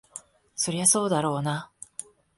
[0.55, 1.69] そりゃそうだろうな。